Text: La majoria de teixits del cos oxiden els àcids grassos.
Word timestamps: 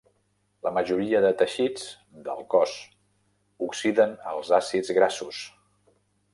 La 0.67 0.69
majoria 0.77 1.19
de 1.25 1.29
teixits 1.41 1.83
del 2.29 2.41
cos 2.55 2.75
oxiden 3.69 4.19
els 4.35 4.53
àcids 4.63 4.93
grassos. 5.01 5.47